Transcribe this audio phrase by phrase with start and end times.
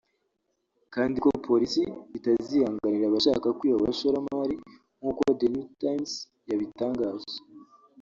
[0.93, 1.83] kandi ko Polisi
[2.17, 4.55] itazihanganira abashaka kwiba abashoramari
[4.99, 6.11] nk’uko The New Times
[6.49, 7.35] yabitangaje